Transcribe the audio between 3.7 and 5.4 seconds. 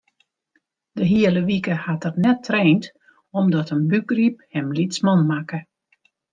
in bûkgryp him lytsman